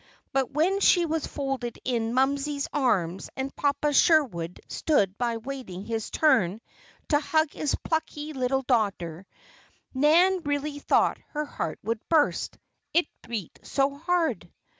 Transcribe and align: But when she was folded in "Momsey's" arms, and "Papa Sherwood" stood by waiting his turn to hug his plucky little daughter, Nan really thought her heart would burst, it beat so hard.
But 0.33 0.49
when 0.49 0.79
she 0.79 1.05
was 1.05 1.27
folded 1.27 1.77
in 1.85 2.15
"Momsey's" 2.15 2.67
arms, 2.73 3.29
and 3.37 3.55
"Papa 3.55 3.93
Sherwood" 3.93 4.59
stood 4.67 5.15
by 5.19 5.37
waiting 5.37 5.85
his 5.85 6.09
turn 6.09 6.59
to 7.09 7.19
hug 7.19 7.51
his 7.53 7.75
plucky 7.83 8.33
little 8.33 8.63
daughter, 8.63 9.27
Nan 9.93 10.41
really 10.43 10.79
thought 10.79 11.19
her 11.33 11.45
heart 11.45 11.77
would 11.83 11.99
burst, 12.09 12.57
it 12.95 13.05
beat 13.27 13.59
so 13.61 13.95
hard. 13.95 14.49